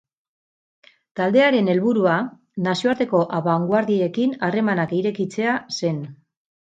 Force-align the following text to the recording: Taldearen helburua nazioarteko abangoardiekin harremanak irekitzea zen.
Taldearen 1.19 1.67
helburua 1.73 2.15
nazioarteko 2.69 3.21
abangoardiekin 3.41 4.37
harremanak 4.49 4.97
irekitzea 5.01 5.59
zen. 5.79 6.01